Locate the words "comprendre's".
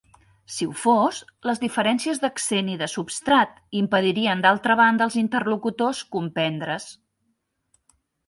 6.17-6.89